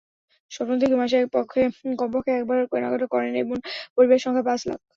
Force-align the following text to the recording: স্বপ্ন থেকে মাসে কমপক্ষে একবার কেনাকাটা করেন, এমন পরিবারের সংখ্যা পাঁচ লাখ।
স্বপ্ন 0.51 0.73
থেকে 0.81 0.95
মাসে 0.95 1.17
কমপক্ষে 1.99 2.31
একবার 2.33 2.57
কেনাকাটা 2.71 3.07
করেন, 3.13 3.31
এমন 3.43 3.57
পরিবারের 3.95 4.23
সংখ্যা 4.25 4.47
পাঁচ 4.47 4.61
লাখ। 4.69 4.79